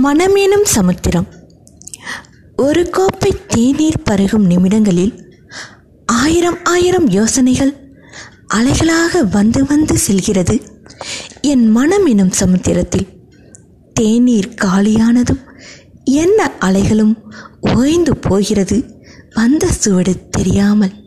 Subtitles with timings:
[0.00, 1.26] மனமேனும் சமுத்திரம்.
[2.56, 5.36] ஒரு கோப்பை தேநீர் பருகும் நிமிடங்களில்
[6.06, 7.96] ஆயிரம் ஆயிரம் யோசனைகள்
[8.54, 10.62] அலைகளாக வந்து வந்து செல்கிறது.
[11.40, 13.06] என் மனம் எனும் சமுத்திரத்தில்
[13.92, 15.44] தேநீர் காலியானதும்
[16.04, 17.14] என்ன அலைகளும்
[17.76, 19.00] ஓய்ந்து போகிறது?
[19.34, 21.01] வந்த சுவடு தெரியாமல்.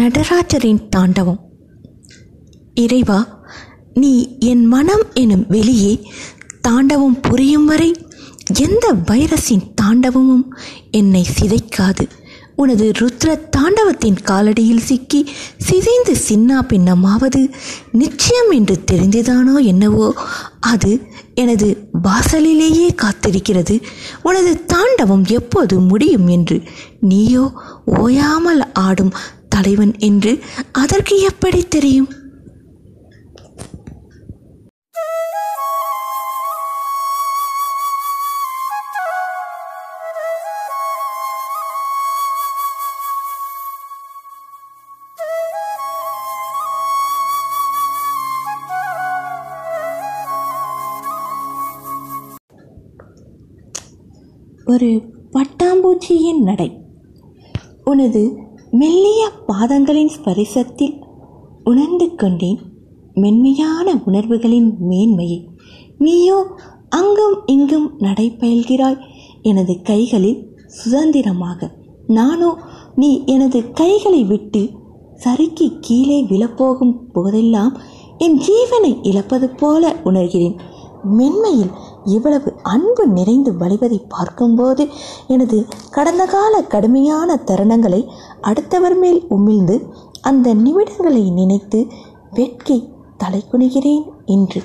[0.00, 1.40] நடராஜரின் தாண்டவம்.
[2.74, 3.18] இறைவா
[3.94, 5.92] நீ என் மனம் எனும் வெளியே
[6.68, 7.90] தாண்டவம் புரியும் வரை
[8.66, 10.46] எந்த வைரஸின் தாண்டவமும்
[10.90, 12.04] என்னை சிதைக்காது.
[12.56, 15.20] உனது ருத்ர தாண்டவத்தின் காலடியில் சிக்கி
[15.56, 17.42] சிதைந்து சின்னா பின்னமாவது
[17.92, 20.08] நிச்சயம் என்று தெரிந்ததானோ என்னவோ
[20.60, 20.92] அது
[21.34, 21.68] எனது
[22.02, 23.76] வாசலிலேயே காத்திருக்கிறது.
[24.22, 26.58] உனது தாண்டவம் எப்போது முடியும் என்று
[27.00, 27.46] நீயோ
[28.00, 29.14] ஓயாமல் ஆடும்
[29.62, 30.38] தலைவன் என்று
[30.72, 32.08] அதற்கு எப்படி தெரியும்?
[54.64, 55.02] ஒரு
[55.32, 56.80] பட்டாம்பூச்சியின் நடை.
[57.84, 58.41] உனது
[58.74, 61.02] மெல்லிய பாதங்களின் ஸ்பரிசத்தில்
[61.64, 62.58] உணர்ந்து கொண்டேன்.
[63.14, 65.48] மென்மையான உணர்வுகளின் மேன்மையை.
[65.98, 66.46] நீயோ
[66.88, 68.98] அங்கும் இங்கும் நடைபயில்கிறாய்
[69.42, 71.70] எனது கைகளில் சுதந்திரமாக.
[72.06, 72.58] நானோ
[72.94, 74.70] நீ எனது கைகளை விட்டு
[75.14, 77.76] சறுக்கி கீழே விழப்போகும் போதெல்லாம்
[78.18, 80.58] என் ஜீவனை இழப்பது போல உணர்கிறேன்.
[81.04, 81.70] மென்மையில்
[82.04, 84.88] இவ்வளவு அன்பு நிறைந்து வழிவதை பார்க்கும்போது
[85.28, 85.58] எனது
[85.90, 88.02] கடந்த கால கடுமையான தருணங்களை
[88.40, 89.76] அடுத்தவர் மேல் உமிழ்ந்து
[90.20, 91.80] அந்த நிமிடங்களை நினைத்து
[92.32, 92.78] வெட்கி
[93.16, 94.62] தலை குனிகிறேன் என்று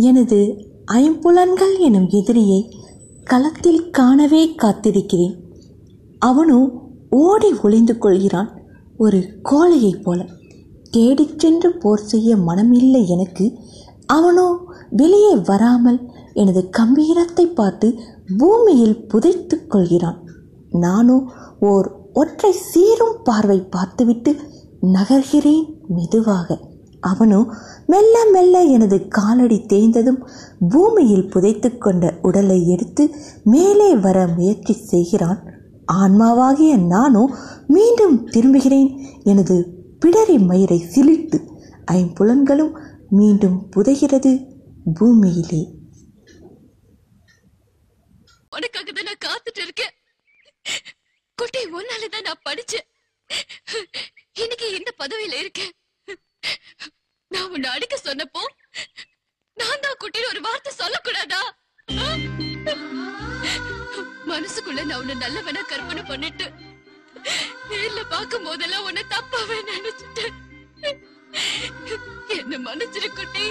[0.00, 0.38] எனது
[0.92, 2.60] ஐம்புலன்கள் எனும் எதிரியை
[3.24, 5.34] களத்தில் காணவே காத்திருக்கிறேன்.
[6.18, 6.58] அவனோ
[7.10, 8.50] ஓடி ஒளிந்து கொள்கிறான்.
[8.96, 10.26] ஒரு கோழையைப் போல.
[10.90, 13.52] தேடிச் சென்று போர் செய்ய மனமில்லை எனக்கு.
[14.06, 14.46] அவனோ
[14.90, 16.00] வெளியே வராமல்
[16.34, 17.98] எனது கம்பீரத்தை பார்த்து
[18.38, 20.20] பூமியில் புதைத்து கொள்கிறான்.
[20.70, 21.16] நானோ
[21.60, 24.36] ஓர் ஒற்றை சீரும் பார்வை பார்த்துவிட்டு
[24.82, 26.58] நகர்கிறேன் மெதுவாக.
[27.00, 27.40] அவனோ
[27.92, 30.20] மெல்ல மெல்ல எனது காலடி தேய்ந்ததும்
[30.72, 33.04] பூமியில் புதைத்து கொண்ட உடலை எடுத்து
[33.52, 35.40] மேலே வர முயற்சி செய்கிறான்.
[36.00, 37.22] ஆன்மாவாகிய நானோ
[37.76, 38.90] மீண்டும் திரும்புகிறேன்.
[39.24, 39.56] எனது
[40.02, 41.38] பிடரி மயிரை சிலிட்டு
[41.96, 42.72] ஐம்புலன்களும்
[43.18, 44.32] மீண்டும் புதைகிறது
[44.98, 45.62] பூமியிலே.
[48.56, 49.94] உனக்காக தான் நான் காத்துட்டு இருக்கேன்.
[51.38, 52.88] குட்டி உன்னால தான் நான் படிச்சேன்.
[54.42, 55.74] இன்னைக்கு இந்த பதவியில இருக்கேன்?
[57.50, 58.42] நான் உன்னை அடிக்க சொன்னப்போ
[59.56, 61.40] நான் தான் குட்டின்னு ஒரு வார்த்தை சொல்லக்கூடாதா?
[64.30, 66.46] மனசுக்குள்ள நான் உன்னை நல்லவனா கற்பனை பண்ணிட்டு
[67.70, 70.36] நேர்ல பார்க்கும் போதெல்லாம் உன்னை தப்பாவே நினைச்சிட்டேன்.
[72.38, 73.46] என்ன மன்னிச்சிரு குட்டி.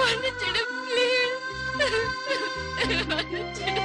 [0.00, 1.38] மன்னிச்சிடு பிளீஸ்
[3.12, 3.79] மன்னிச்சிடு.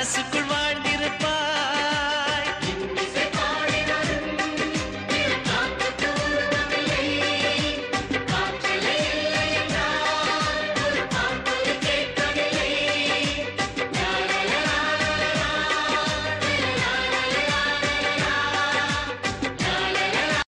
[0.00, 0.47] மனசுக்குள்